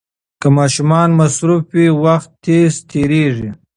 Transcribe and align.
که 0.41 0.47
ماشومان 0.57 1.09
مصروف 1.19 1.63
وي، 1.77 1.87
وخت 2.03 2.29
تېز 2.43 2.73
تېریږي. 2.89 3.49